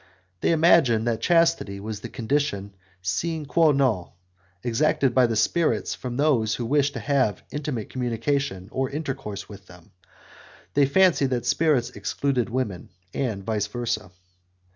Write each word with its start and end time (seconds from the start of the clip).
They 0.39 0.51
imagined 0.51 1.05
that 1.05 1.21
chastity 1.21 1.79
was 1.79 1.99
the 1.99 2.09
condition 2.09 2.73
'sine 3.03 3.45
qua 3.45 3.71
non' 3.71 4.09
exacted 4.63 5.13
by 5.13 5.27
the 5.27 5.35
spirits 5.35 5.93
from 5.93 6.17
those 6.17 6.55
who 6.55 6.65
wished 6.65 6.93
to 6.93 6.99
have 6.99 7.43
intimate 7.51 7.91
communication 7.91 8.67
or 8.71 8.89
intercourse 8.89 9.47
with 9.47 9.67
them: 9.67 9.91
they 10.73 10.87
fancied 10.87 11.29
that 11.29 11.45
spirits 11.45 11.91
excluded 11.91 12.49
women, 12.49 12.89
and 13.13 13.43
'vice 13.43 13.67
versa'. 13.67 14.09